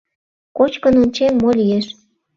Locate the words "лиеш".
1.59-1.87